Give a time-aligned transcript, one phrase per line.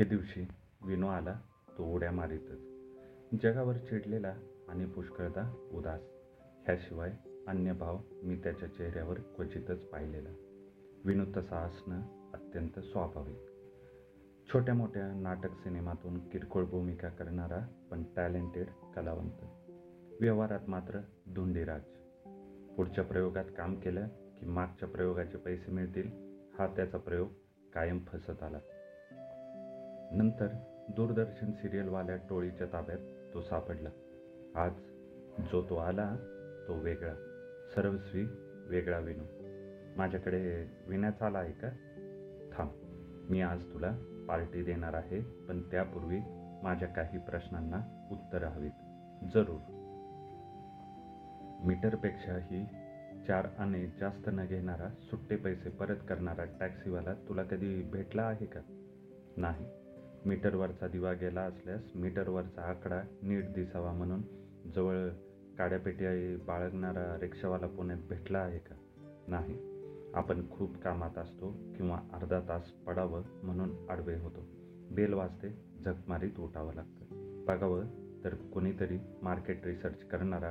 [0.00, 0.48] एके दिवशी
[0.86, 1.40] विनो आला
[1.78, 2.60] तो उड्या मारीतच.
[3.42, 4.34] जगावर चिडलेला
[4.68, 6.00] आणि पुष्कळदा उदास.
[6.64, 7.12] ह्याशिवाय
[7.46, 10.28] अन्य भाव मी त्याच्या चेहऱ्यावर क्वचितच पाहिलेला.
[11.04, 12.00] विनो तसा असणं
[12.34, 13.36] अत्यंत स्वाभाविक.
[14.52, 19.68] छोट्या मोठ्या नाटक सिनेमातून किरकोळ भूमिका करणारा पण टॅलेंटेड कलावंत.
[20.20, 21.00] व्यवहारात मात्र
[21.34, 21.82] धुंडीराज
[22.76, 26.06] पुढच्या प्रयोगात काम केलं की मागच्या प्रयोगाचे पैसे मिळतील
[26.58, 27.28] हा त्याचा प्रयोग
[27.72, 28.58] कायम फसत आला.
[30.12, 30.48] नंतर
[30.96, 32.98] दूरदर्शन सिरियलवाल्या टोळीच्या ताब्यात
[33.34, 33.88] तो सापडला.
[34.54, 34.72] आज
[35.52, 36.16] जो तो आला
[36.68, 37.14] तो वेगळा.
[37.74, 38.26] सर्वस्वी
[38.66, 39.24] वेगळा विनू.
[39.96, 41.68] माझ्याकडे विण्याचा आला आहे का?
[42.52, 42.70] थांब
[43.30, 46.18] मी आज तुला पार्टी देणार आहे पण त्यापूर्वी
[46.62, 48.70] माझ्या काही प्रश्नांना उत्तरं हवीत.
[49.34, 49.60] जरूर.
[51.64, 52.66] मीटरपेक्षाही
[53.26, 58.60] चार आणे जास्त न घेणारा सुट्टे पैसे परत करणारा टॅक्सीवाला तुला कधी भेटला आहे का?
[59.36, 59.66] नाही.
[60.26, 64.22] मीटरवरचा दिवा गेला असल्यास मीटरवरचा आकडा नीट दिसावा म्हणून
[64.74, 65.08] जवळ
[65.58, 68.74] काड्यापेटी बाळगणारा रिक्षावाला पुण्यात भेटला आहे का?
[69.28, 69.58] नाही.
[70.14, 74.40] आपण खूप कामात असतो किंवा अर्धा तास पडावं म्हणून आडवे होतो.
[74.94, 75.48] बेल वाजते
[75.84, 77.04] झकमारीत उठावं लागतं.
[77.44, 77.84] बघावं
[78.24, 80.50] तर कोणीतरी मार्केट रिसर्च करणारा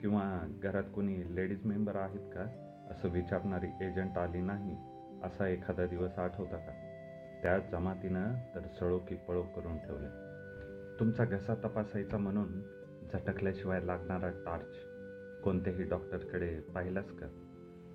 [0.00, 2.46] किंवा घरात कोणी लेडीज मेंबर आहेत का?
[2.90, 4.76] असं विचारणारी एजंट आली नाही.
[5.22, 6.89] असा एखादा दिवस आठवता का?
[7.42, 10.06] त्या जमातीनं तर सळो की पळो करून ठेवले.
[11.00, 12.62] तुमचा घसा तपासायचा म्हणून
[13.12, 14.76] झटकल्याशिवाय लागणारा टार्च
[15.42, 17.26] कोणत्याही डॉक्टरकडे पाहिलास का?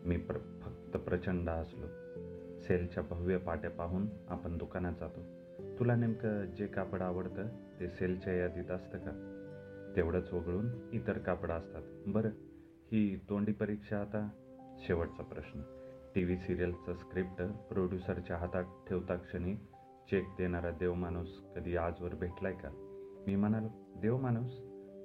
[0.06, 1.88] मी प्र फक्त प्रचंड असलो
[2.60, 5.22] सेलच्या भव्य पाट्या पाहून आपण दुकानात जातो.
[5.80, 7.48] तुला नेमकं जे कापड आवडतं
[7.80, 9.32] ते सेलच्या यादीत असतं का?
[9.96, 11.82] तेवढंच वगळून इतर कापडं असतात.
[12.08, 12.30] बरं
[12.92, 14.30] ही तोंडी परीक्षा आता?
[14.78, 15.85] शेवटचा प्रश्न.
[16.16, 19.56] टी व्ही सिरियलचं स्क्रिप्ट प्रोड्युसरच्या हातात ठेवता क्षणी
[20.12, 22.70] चेक देणारा देवमाणूस कधी आजवर भेटलाय का?
[23.28, 23.68] मी म्हणालो
[24.00, 24.52] देवमाणूस?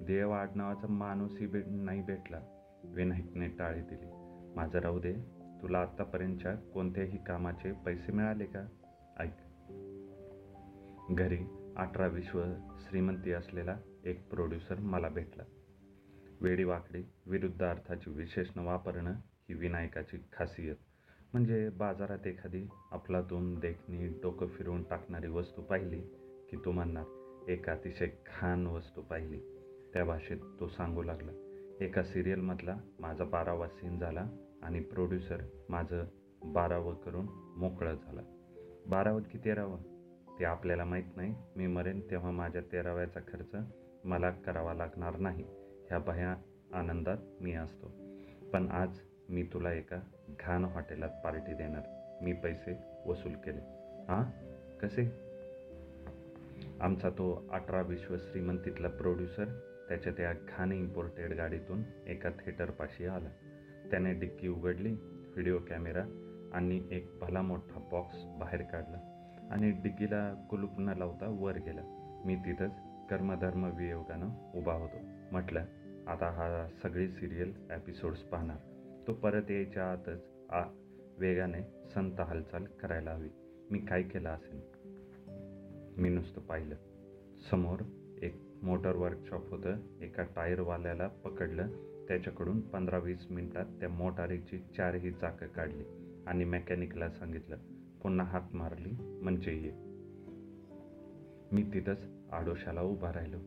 [0.07, 2.39] देव आडनावाचा माणूसही भेट नाही भेटला
[2.83, 4.09] विनायकने टाळी दिली.
[4.55, 5.13] माझं राहू दे
[5.61, 8.65] तुला आत्तापर्यंतच्या कोणत्याही कामाचे पैसे मिळाले का?
[9.19, 9.35] ऐक.
[11.11, 12.43] घरी अठरा विश्व
[12.79, 15.43] श्रीमंती असलेला एक प्रोड्युसर मला भेटला.
[16.41, 19.11] वेडीवाकडी विरुद्ध अर्थाची विशेषणं वापरणं
[19.49, 20.75] ही विनायकाची खासियत.
[21.33, 25.99] म्हणजे बाजारात एखादी अफलातून देखणी डोकं फिरवून टाकणारी वस्तू पाहिली
[26.49, 27.03] की तो म्हणणार
[27.47, 29.39] एक अतिशय घाण वस्तू पाहिली.
[29.93, 31.31] त्या भाषेत तो सांगू लागला
[31.81, 34.27] एका सिरियलमधला माझा बारावा सीन झाला
[34.63, 35.37] आणि प्रोड्युसर
[35.69, 36.05] माझं
[36.45, 37.25] बारावं करून
[37.57, 38.21] मोकळं झाला.
[38.87, 39.77] बारावं की तेरावं?
[40.39, 41.35] ते आपल्याला माहीत नाही.
[41.55, 43.55] मी मरेन तेव्हा माझ्या तेराव्याचा खर्च
[44.03, 45.43] मला करावा लागणार नाही.
[45.87, 46.35] ह्या भया
[46.73, 47.87] आनंदात मी असतो.
[48.53, 48.99] पण आज
[49.31, 49.97] मी तुला एका
[50.29, 51.81] घाण हॉटेलात पार्टी देणार.
[52.21, 53.59] मी पैसे वसूल केले.
[54.07, 54.23] हां?
[54.77, 55.11] कसे?
[56.81, 59.45] आमचा तो अठरा विश्व श्रीमंतीतला प्रोड्युसर
[59.89, 63.29] त्याच्या त्या घाण इम्पोर्टेड गाडीतून एका थिएटरपाशी आला.
[63.91, 66.03] त्याने डिक्की उघडली व्हिडिओ कॅमेरा
[66.53, 71.81] आणि एक भला मोठा बॉक्स बाहेर काढला आणि डिग्गीला कुलूप न लावता वर गेला.
[72.25, 72.71] मी तिथंच
[73.09, 74.97] कर्मधर्म वियोगानं उभा होतो.
[75.31, 75.65] म्हटलं
[76.07, 78.70] आता हा सगळी सिरियल एपिसोड्स पाहणार.
[79.07, 80.61] तो परत यायच्या आतच आ
[81.17, 83.29] वेगाने संत हालचाल करायला हवी.
[83.71, 84.61] मी काय केलं असेल?
[85.97, 86.75] मी नुसतं पाहिलं.
[87.51, 87.81] समोर
[88.21, 89.75] एक मोटर वर्कशॉप होतं.
[90.01, 91.67] एका टायरवाल्याला पकडलं.
[92.07, 95.83] त्याच्याकडून पंधरा वीस मिनटात त्या मोटारीची चारही चाकं काढली
[96.27, 97.57] आणि मेकॅनिकला सांगितलं
[98.03, 98.91] पुन्हा हाक मारली
[99.21, 99.71] म्हणजे ये.
[101.51, 103.37] मी तिथंच आडोशाला उभा राहिलो.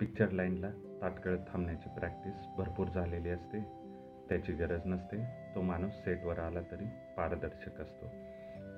[0.00, 0.70] पिक्चर लाईनला
[1.02, 3.85] ताटकळत थांबण्याची प्रॅक्टिस भरपूर झालेली असते.
[4.28, 5.24] त्याची गरज नसते.
[5.54, 6.84] तो माणूस सेटवर आला तरी
[7.16, 8.06] पारदर्शक असतो.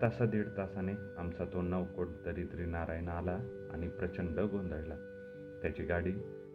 [0.02, 4.94] तासा दीड तासाने आमचा तो नवकोट दरिद्री नारायण आला आणि प्रचंड गोंधळला.
[5.62, 6.12] त्याची गाडी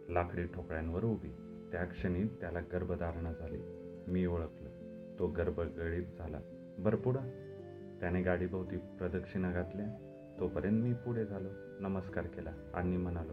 [0.08, 1.28] लाकडी ठोकळ्यांवर उभी.
[1.72, 3.58] त्या क्षणी त्याला गर्भधारणा झाली.
[4.08, 4.70] मी ओळखलं.
[5.18, 6.38] तो गर्भगळीत झाला.
[6.78, 6.96] बरं
[8.00, 9.86] त्याने गाडीभोवती प्रदक्षिणा घातल्या.
[10.40, 11.48] तोपर्यंत मी पुढे झालो.
[11.80, 13.32] नमस्कार केला आणि म्हणालो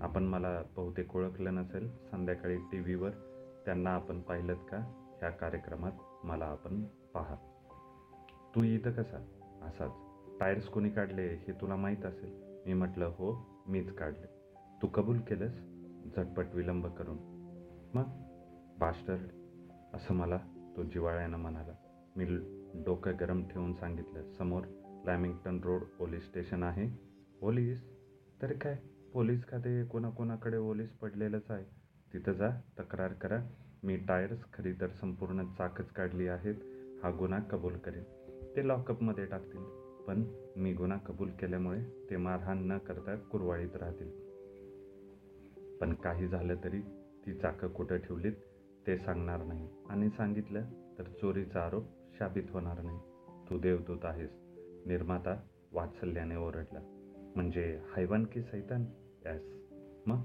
[0.00, 1.88] आपण मला बहुतेक ओळखलं नसेल.
[2.10, 3.10] संध्याकाळी टी व्हीवर
[3.64, 5.01] त्यांना आपण पाहिलं का?
[5.22, 5.92] ह्या कार्यक्रमात
[6.24, 7.34] मला आपण पहा
[8.54, 9.16] तू इथं कसा?
[9.62, 9.90] असाच.
[10.40, 12.62] टायर्स कोणी काढले हे तुला माहीत असेल.
[12.66, 14.26] मी म्हटलं हो मीच काढले.
[14.82, 15.54] तू कबूल केलंस?
[16.16, 17.16] झटपट विलंब करून.
[17.94, 18.04] मग?
[18.78, 19.20] बास्टर्ड
[19.96, 20.36] असं मला
[20.76, 21.72] तो जिवाळ्यानं म्हणाला.
[22.16, 22.24] मी
[22.84, 24.62] डोकं गरम ठेवून सांगितलं समोर
[25.04, 26.88] लॅमिंग्टन रोड पोलीस स्टेशन आहे.
[27.40, 27.90] पोलीस?
[28.42, 28.76] तर काय?
[29.12, 31.64] पोलीस खाते कोणाकोणाकडे ओलीस पडलेलंच आहे?
[32.12, 33.40] तिथं जा तक्रार करा
[33.84, 36.54] मी टायर्स खरी तर संपूर्ण चाकच काढली आहेत
[37.04, 38.02] हा गुन्हा कबूल करेन.
[38.56, 39.62] ते लॉकअपमध्ये टाकतील
[40.06, 40.24] पण
[40.56, 44.10] मी गुन्हा कबूल केल्यामुळे ते मारहाण न करता कुरवाळीत राहतील.
[45.80, 46.80] पण काही झालं तरी
[47.26, 48.32] ती चाकं कुठं ठेवलीत
[48.86, 49.68] ते सांगणार नाही.
[49.88, 50.64] आणि सांगितलं
[50.98, 51.84] तर चोरीचा आरोप
[52.18, 52.98] शाबित होणार नाही.
[53.50, 54.30] तू देवदूत आहेस.
[54.86, 56.98] निर्माता वात्सल्याने ओरडला.
[57.36, 58.84] म्हणजे हैवान की सैतान?
[59.26, 59.42] यस.
[60.06, 60.22] मग?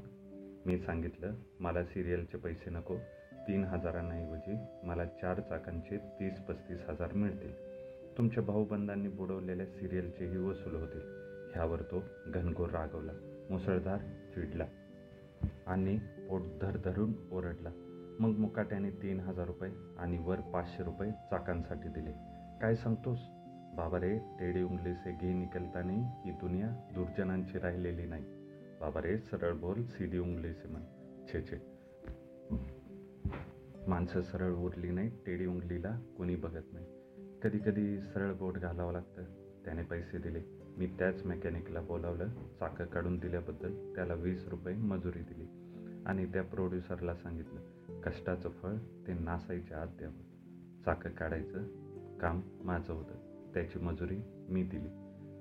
[0.66, 2.98] मी सांगितलं मला सिरियलचे पैसे नको
[3.48, 7.54] तीन हजारांऐवजी मला चार चाकांचे तीस पस्तीस हजार मिळतील.
[8.18, 11.02] तुमच्या भाऊबंधांनी बुडवलेल्या सिरियलचेही वसूल होतील.
[11.54, 13.12] ह्यावर तो घनघोर रागवला
[13.50, 14.66] मुसळधार चिडला
[15.68, 17.70] आणि पोट धरधरून ओरडला.
[18.20, 22.12] मग मुकाट्याने तीन हजार रुपये आणि वर पाचशे रुपये चाकांसाठी दिले.
[22.62, 23.20] काय सांगतोस?
[23.76, 25.96] बाबा रे टेडी उंगली से निकलतानी
[26.26, 28.24] ही दुनिया दुर्जनांची राहिलेली नाही.
[28.82, 30.82] बाबा रे सरळ बोल सीडी उंगली से म्हण.
[31.28, 31.77] छे छे.
[33.88, 36.86] माणसं सरळ उरली नाही टेडी उंगलीला कोणी बघत नाही.
[37.42, 39.24] कधी कधी सरळ बोट घालावं लागतं.
[39.66, 40.42] त्याने पैसे दिले.
[40.78, 42.30] मी त्याच मेकॅनिकला बोलावलं.
[42.60, 45.48] चाकं काढून दिल्याबद्दल त्याला वीस रुपये मजुरी दिली.
[46.06, 47.62] आणि त्या प्रोड्युसरला सांगितलं
[48.02, 48.76] कष्टाचं फळ
[49.08, 50.24] ते नासायच्या आत द्यावं.
[50.86, 51.64] चाकं काढायचं
[52.18, 53.48] काम माझं होतं.
[53.54, 54.18] त्याची मजुरी
[54.50, 54.90] मी दिली.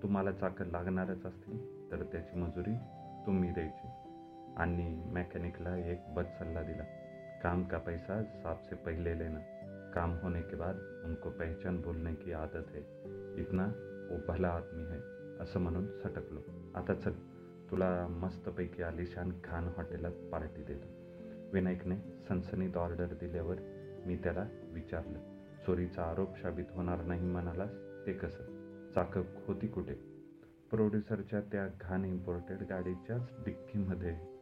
[0.03, 2.75] तुम्हाला चाकं लागणारच असतील तर त्याची मजुरी
[3.27, 3.89] तुम्ही द्यायची.
[4.57, 6.85] आणि मेकॅनिकला एक बद सल्ला दिला.
[7.43, 9.41] काम का पैसा साफ से पहले लेना।
[9.95, 12.81] काम होने के बाद उनको पहचान बोलने की आदत है।
[13.41, 13.67] इतना
[14.11, 16.41] वो भला आदमी है। असं म्हणून सटकलो
[16.75, 17.13] आता चल
[17.71, 20.89] तुला मस्तपैकी आलिशान खान हॉटेलात पार्टी देतो
[21.53, 21.97] विनायकने
[22.29, 23.57] सनसनीत ऑर्डर दिल्यावर
[24.07, 25.19] मी त्याला विचारलं
[25.67, 27.71] चोरीचा आरोप शाबित होणार नाही म्हणालास?
[28.07, 28.45] ते कसं?
[28.95, 29.95] चाकं होती कुठे?
[30.71, 34.36] प्रोड्युसरच्या त्या घाण इम्पोर्टेड गाडीच्याच डिक्कीमध्ये